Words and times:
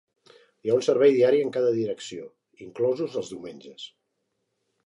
Hi 0.67 0.71
ha 0.71 0.77
un 0.77 0.81
servei 0.87 1.13
diari 1.17 1.41
en 1.47 1.51
cada 1.59 1.75
direcció, 1.77 2.25
inclosos 2.69 3.21
els 3.23 3.33
diumenges. 3.35 3.89